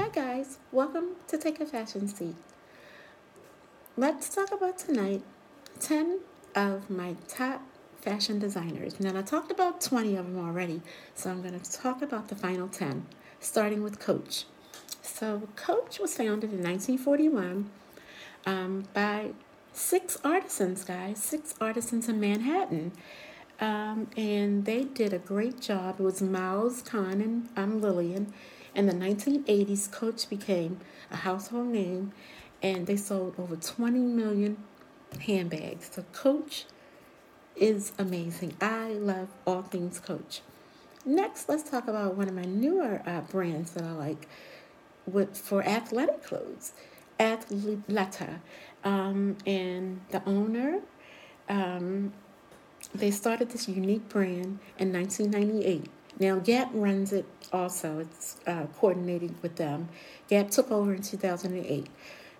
[0.00, 2.34] Hi guys, welcome to Take a Fashion Seat.
[3.98, 5.22] Let's talk about tonight
[5.78, 6.20] 10
[6.54, 7.60] of my top
[8.00, 8.98] fashion designers.
[8.98, 10.80] Now I talked about 20 of them already,
[11.14, 13.08] so I'm going to talk about the final 10,
[13.40, 14.46] starting with Coach.
[15.02, 17.68] So Coach was founded in 1941
[18.46, 19.32] um, by
[19.74, 22.92] six artisans, guys, six artisans in Manhattan.
[23.60, 26.00] Um, and they did a great job.
[26.00, 28.32] It was Miles Cahn and um, Lillian.
[28.74, 30.80] In the 1980s, Coach became
[31.10, 32.12] a household name,
[32.62, 34.58] and they sold over 20 million
[35.20, 35.90] handbags.
[35.92, 36.66] So Coach
[37.56, 38.56] is amazing.
[38.60, 40.40] I love all things Coach.
[41.04, 44.28] Next, let's talk about one of my newer uh, brands that I like
[45.06, 46.72] with for athletic clothes,
[47.18, 48.40] Athleta,
[48.84, 50.80] um, and the owner.
[51.48, 52.12] Um,
[52.94, 55.90] they started this unique brand in 1998.
[56.20, 58.00] Now Gap runs it also.
[58.00, 59.88] It's uh, coordinating with them.
[60.28, 61.86] Gap took over in 2008.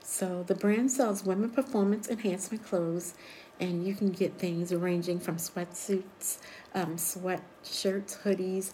[0.02, 3.14] So the brand sells women performance enhancement clothes,
[3.58, 6.38] and you can get things ranging from sweatsuits,
[6.74, 8.72] um, sweatshirts, hoodies,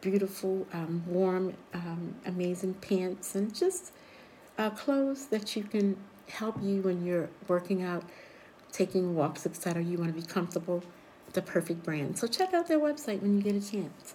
[0.00, 3.92] beautiful, um, warm, um, amazing pants, and just
[4.58, 8.04] uh, clothes that you can help you when you're working out,
[8.72, 9.82] taking walks, etc.
[9.82, 10.82] You want to be comfortable.
[11.32, 12.18] The perfect brand.
[12.18, 14.14] So check out their website when you get a chance.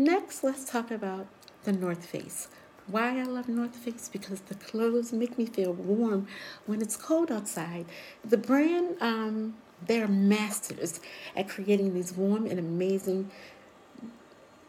[0.00, 1.26] Next, let's talk about
[1.64, 2.48] the North Face.
[2.86, 4.08] Why I love North Face?
[4.10, 6.26] Because the clothes make me feel warm
[6.64, 7.84] when it's cold outside.
[8.24, 11.00] The brand, um, they're masters
[11.36, 13.30] at creating these warm and amazing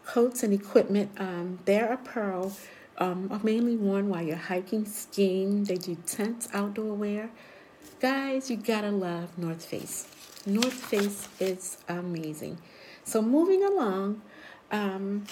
[0.06, 1.12] coats and equipment.
[1.18, 2.52] Um, their apparel
[2.98, 5.64] um, are mainly worn while you're hiking, skiing.
[5.64, 7.30] They do tents, outdoor wear.
[8.02, 10.10] Guys, you gotta love North Face.
[10.46, 12.58] North Face is amazing.
[13.06, 14.22] So moving along,
[14.72, 15.26] um,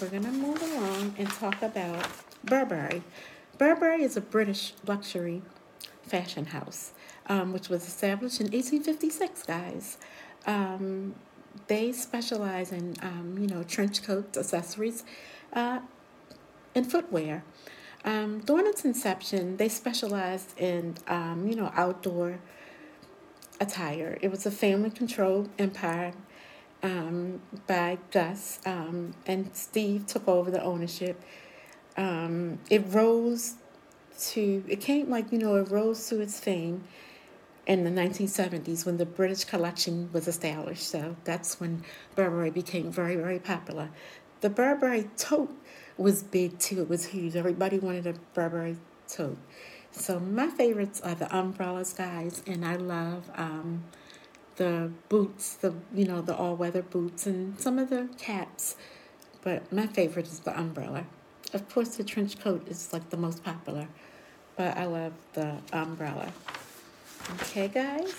[0.00, 2.06] we're gonna move along and talk about
[2.44, 3.02] Burberry.
[3.58, 5.42] Burberry is a British luxury
[6.02, 6.92] fashion house,
[7.26, 9.98] um, which was established in 1856, guys.
[10.46, 11.14] Um,
[11.68, 15.04] they specialize in, um, you know, trench coats, accessories,
[15.52, 15.80] uh,
[16.74, 17.42] and footwear.
[18.04, 22.38] Um, during its inception, they specialized in, um, you know, outdoor
[23.58, 24.18] attire.
[24.20, 26.12] It was a family-controlled empire
[26.82, 31.20] um, by Gus, um, and Steve took over the ownership.
[31.96, 33.54] Um, it rose
[34.18, 36.84] to, it came like, you know, it rose to its fame
[37.66, 40.88] in the 1970s when the British collection was established.
[40.88, 41.82] So that's when
[42.14, 43.90] Burberry became very, very popular.
[44.40, 45.54] The Burberry tote
[45.96, 46.82] was big too.
[46.82, 47.36] It was huge.
[47.36, 48.76] Everybody wanted a Burberry
[49.08, 49.38] tote.
[49.90, 53.84] So my favorites are the umbrellas, guys, and I love um,
[54.56, 58.76] the boots, the you know the all-weather boots, and some of the caps.
[59.42, 61.04] But my favorite is the umbrella.
[61.52, 63.88] Of course, the trench coat is like the most popular,
[64.56, 66.32] but I love the umbrella.
[67.34, 68.14] Okay, guys.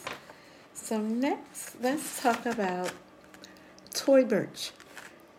[0.74, 2.92] So next, let's talk about
[3.94, 4.72] Tory Burch.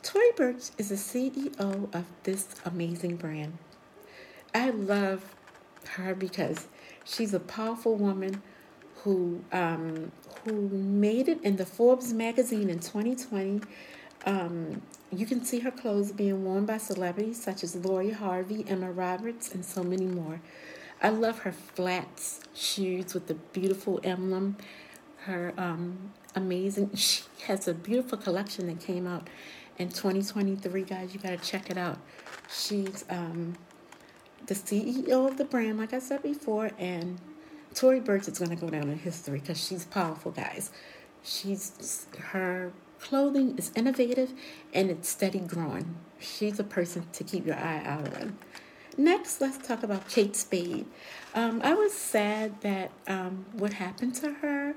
[0.03, 3.57] Tory Burch is the CEO of this amazing brand.
[4.55, 5.35] I love
[5.91, 6.67] her because
[7.05, 8.43] she's a powerful woman
[8.97, 10.13] who um,
[10.45, 13.61] who made it in the Forbes magazine in 2020.
[14.27, 18.91] Um, you can see her clothes being worn by celebrities such as Lori Harvey, Emma
[18.91, 20.41] Roberts, and so many more.
[21.01, 24.57] I love her flats shoes with the beautiful emblem.
[25.25, 26.91] Her um, amazing.
[26.97, 29.29] She has a beautiful collection that came out
[29.79, 31.15] in 2023, guys.
[31.15, 31.99] You got to check it out.
[32.51, 33.55] She's um,
[34.47, 37.19] the CEO of the brand, like I said before, and
[37.75, 40.71] Tory Burch is going to go down in history because she's powerful, guys.
[41.23, 44.33] She's her clothing is innovative
[44.75, 45.97] and it's steady growing.
[46.19, 48.39] She's a person to keep your eye out on.
[48.97, 50.87] Next, let's talk about Kate Spade.
[51.35, 54.75] Um, I was sad that um, what happened to her,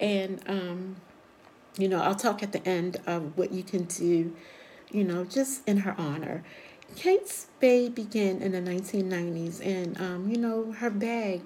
[0.00, 0.96] and um,
[1.78, 4.34] you know, I'll talk at the end of what you can do,
[4.90, 6.42] you know, just in her honor.
[6.96, 11.42] Kate Spade began in the 1990s, and um, you know, her bag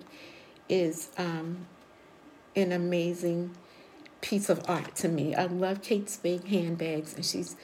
[0.68, 1.66] is um,
[2.56, 3.54] an amazing
[4.20, 5.34] piece of art to me.
[5.34, 7.56] I love Kate Spade handbags, and she's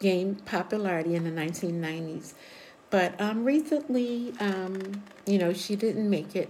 [0.00, 2.34] gained popularity in the 1990s.
[2.90, 6.48] But um, recently, um, you know, she didn't make it.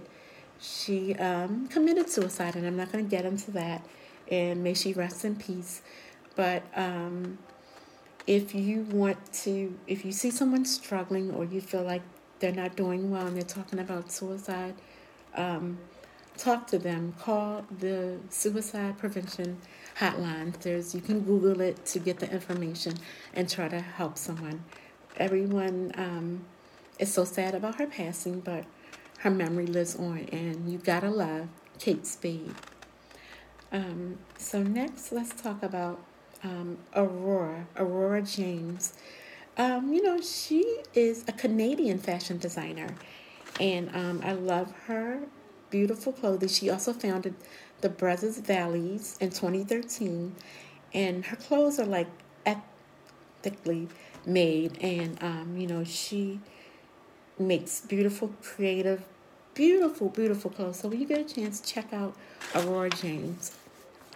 [0.59, 3.85] She um, committed suicide, and I'm not going to get into that.
[4.31, 5.81] And may she rest in peace.
[6.35, 7.39] But um,
[8.27, 12.03] if you want to, if you see someone struggling or you feel like
[12.39, 14.75] they're not doing well and they're talking about suicide,
[15.35, 15.79] um,
[16.39, 17.13] talk to them.
[17.19, 19.57] Call the suicide prevention
[19.99, 20.57] hotline.
[20.61, 22.93] There's you can Google it to get the information
[23.33, 24.63] and try to help someone.
[25.17, 26.45] Everyone, um,
[26.99, 28.65] is so sad about her passing, but
[29.19, 31.47] her memory lives on, and you gotta love
[31.79, 32.53] Kate Spade.
[33.71, 36.03] Um, so next, let's talk about
[36.43, 38.93] um, Aurora, Aurora James.
[39.57, 42.89] Um, you know, she is a Canadian fashion designer,
[43.59, 45.21] and um, I love her
[45.69, 46.49] beautiful clothing.
[46.49, 47.35] She also founded
[47.81, 50.35] the Brothers Vellies in 2013,
[50.93, 52.07] and her clothes are like
[52.45, 53.87] ethically
[54.25, 56.39] made, and um, you know, she
[57.37, 59.03] makes beautiful, creative,
[59.53, 60.79] beautiful, beautiful clothes.
[60.79, 62.15] So when you get a chance, check out
[62.55, 63.55] Aurora James.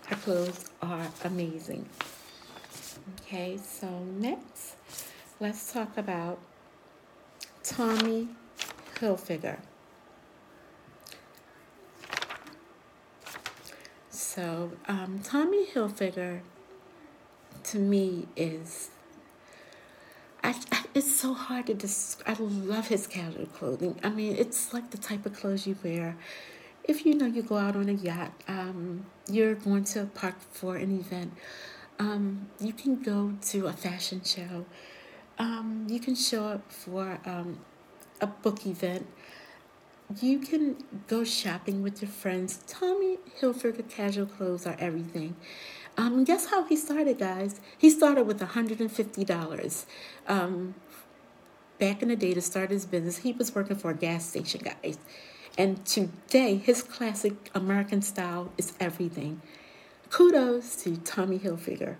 [0.07, 1.87] Her clothes are amazing.
[3.21, 4.75] Okay, so next,
[5.39, 6.39] let's talk about
[7.63, 8.27] Tommy
[8.99, 9.59] Hilfiger.
[14.33, 16.39] So, um, Tommy Hilfiger
[17.65, 18.89] to me is
[20.43, 22.39] I, I, it's so hard to describe.
[22.39, 23.99] I love his casual clothing.
[24.03, 26.17] I mean, it's like the type of clothes you wear.
[26.83, 30.37] If you know you go out on a yacht, um, you're going to a park
[30.51, 31.33] for an event,
[31.99, 34.65] um, you can go to a fashion show,
[35.37, 37.59] um, you can show up for um,
[38.19, 39.05] a book event,
[40.21, 40.77] you can
[41.07, 42.59] go shopping with your friends.
[42.67, 45.35] Tommy Hilfiger casual clothes are everything.
[45.97, 47.61] Um, guess how he started, guys?
[47.77, 49.85] He started with $150.
[50.27, 50.75] Um,
[51.79, 54.61] back in the day to start his business, he was working for a gas station,
[54.63, 54.97] guys.
[55.57, 59.41] And today, his classic American style is everything.
[60.09, 61.95] Kudos to Tommy Hilfiger,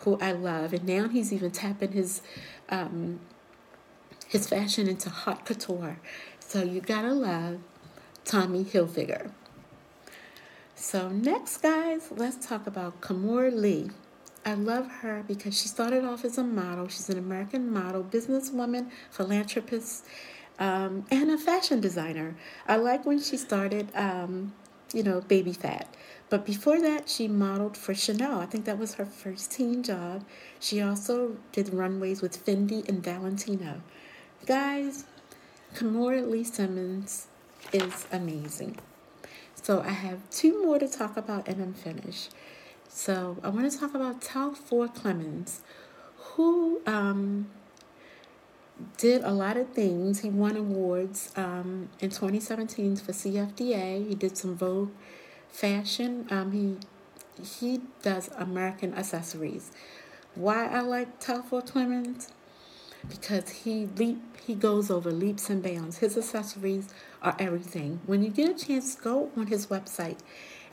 [0.00, 0.72] who I love.
[0.72, 2.22] And now he's even tapping his
[2.70, 3.20] um,
[4.28, 5.98] his fashion into haute couture.
[6.50, 7.60] So you gotta love
[8.24, 9.30] Tommy Hilfiger.
[10.74, 13.90] So, next, guys, let's talk about Kimora Lee.
[14.44, 16.88] I love her because she started off as a model.
[16.88, 20.04] She's an American model, businesswoman, philanthropist,
[20.58, 22.34] um, and a fashion designer.
[22.66, 24.52] I like when she started, um,
[24.92, 25.86] you know, Baby Phat.
[26.30, 28.40] But before that, she modeled for Chanel.
[28.40, 30.24] I think that was her first teen job.
[30.58, 33.82] She also did runways with Fendi and Valentino.
[34.46, 35.04] Guys,
[35.74, 37.28] Kimora Lee Simmons
[37.72, 38.78] is amazing.
[39.54, 42.30] So I have two more to talk about and I'm finished.
[42.88, 45.60] So I want to talk about Telfar Clemens,
[46.16, 47.48] who um,
[48.96, 50.20] did a lot of things.
[50.20, 54.08] He won awards um, in 2017 for CFDA.
[54.08, 54.90] He did some Vogue
[55.48, 56.26] fashion.
[56.30, 56.76] Um, he
[57.42, 59.70] he does American accessories.
[60.34, 62.32] Why I like Telfar Clemens?
[63.08, 65.98] Because he leap he goes over leaps and bounds.
[65.98, 66.88] His accessories
[67.22, 68.00] are everything.
[68.06, 70.18] When you get a chance, go on his website,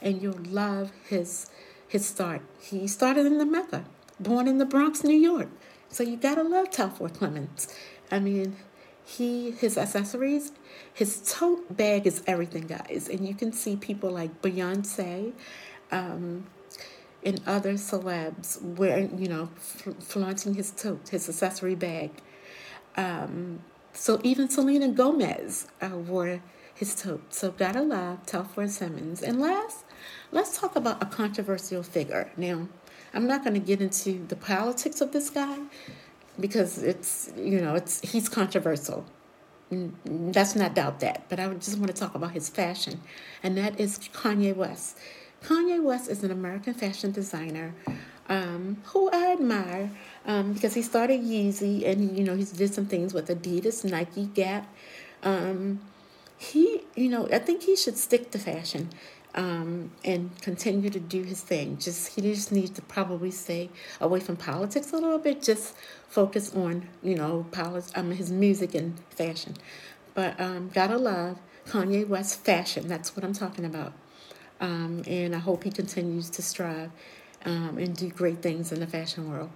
[0.02, 1.50] and you'll love his
[1.88, 2.42] his start.
[2.60, 3.86] He started in the Mecca,
[4.20, 5.50] born in the Bronx, New York.
[5.90, 7.68] So you gotta love Telfar Clemens.
[8.12, 8.58] I mean,
[9.06, 10.52] he his accessories,
[10.94, 13.10] his tote bag is everything, guys.
[13.12, 15.34] And you can see people like Beyonce.
[15.92, 16.46] Um,
[17.24, 19.48] and other celebs wearing, you know,
[20.00, 22.12] flaunting his tote, his accessory bag.
[22.96, 23.62] Um,
[23.94, 26.42] so even Selena Gomez uh, wore
[26.74, 27.34] his tote.
[27.34, 29.22] So gotta love Telfar Simmons.
[29.24, 29.86] And last,
[30.32, 32.32] let's talk about a controversial figure.
[32.38, 32.68] Now,
[33.14, 35.58] I'm not going to get into the politics of this guy
[36.40, 39.06] because it's you know it's he's controversial.
[40.06, 41.28] Let's not doubt that.
[41.30, 43.02] But I just want to talk about his fashion,
[43.44, 44.98] and that is Kanye West.
[45.44, 47.74] Kanye West is an American fashion designer
[48.30, 49.92] um, who I admire
[50.26, 54.26] um, because he started Yeezy and you know he's did some things with Adidas, Nike,
[54.26, 54.68] Gap.
[55.24, 55.80] Um,
[56.38, 58.90] he, you know, I think he should stick to fashion
[59.34, 61.78] um, and continue to do his thing.
[61.78, 63.70] Just he just needs to probably stay
[64.02, 65.42] away from politics a little bit.
[65.42, 65.76] Just
[66.08, 69.56] focus on you know politics, um, his music and fashion.
[70.14, 72.88] But um, gotta love Kanye West fashion.
[72.88, 73.94] That's what I'm talking about.
[74.60, 76.92] Um, and I hope he continues to strive
[77.46, 79.52] um, and do great things in the fashion world.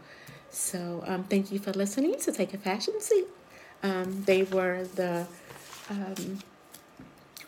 [0.50, 3.25] So um, thank you for listening to Take a Fashion Seat.
[3.84, 5.25] Um, they were the
[5.89, 6.39] um,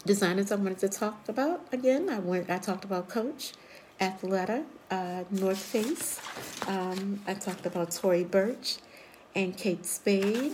[0.05, 1.67] designers I wanted to talk about.
[1.71, 2.49] Again, I went.
[2.49, 3.53] I talked about Coach,
[4.01, 6.19] Athleta, uh, North Face.
[6.67, 8.77] Um, I talked about Tory Burch
[9.35, 10.53] and Kate Spade,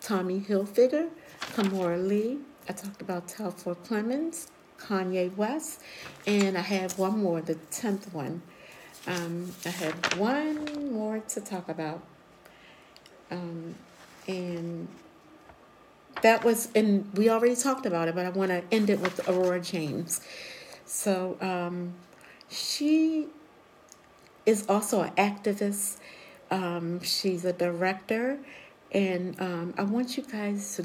[0.00, 1.10] Tommy Hilfiger,
[1.54, 2.38] Kimora Lee.
[2.68, 4.48] I talked about Telfar Clemens,
[4.86, 5.80] Kanye West,
[6.26, 8.42] and I have one more, the tenth one.
[9.06, 12.02] Um, I have one more to talk about,
[13.30, 13.74] um,
[14.28, 14.88] and
[16.22, 19.28] that was, and we already talked about it, but I want to end it with
[19.28, 20.20] Aurora James.
[20.86, 21.94] So um,
[22.48, 23.26] she
[24.46, 25.96] is also an activist.
[26.50, 28.38] Um, she's a director
[28.92, 30.82] And um, I want you guys to